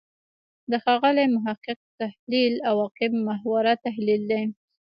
[0.71, 1.63] د ښاغلي محق
[2.01, 4.43] تحلیل «عواقب محوره» تحلیل دی.